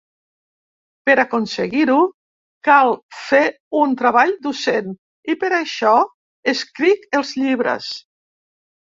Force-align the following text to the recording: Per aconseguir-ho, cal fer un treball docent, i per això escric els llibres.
Per 1.07 1.15
aconseguir-ho, 1.23 1.97
cal 2.67 2.93
fer 3.17 3.41
un 3.81 3.93
treball 3.99 4.33
docent, 4.45 4.95
i 5.33 5.35
per 5.43 5.51
això 5.57 5.91
escric 6.53 7.05
els 7.19 7.35
llibres. 7.43 7.91